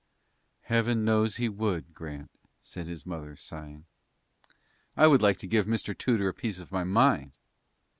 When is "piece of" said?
6.33-6.71